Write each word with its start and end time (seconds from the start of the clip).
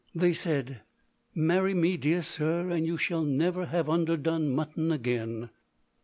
They 0.15 0.33
said, 0.33 0.81
"Marry 1.35 1.75
me, 1.75 1.95
dear 1.95 2.23
sir, 2.23 2.71
and 2.71 2.87
you 2.87 2.97
shall 2.97 3.21
never 3.21 3.67
have 3.67 3.87
underdone 3.87 4.49
mutton 4.49 4.91
again." 4.91 5.51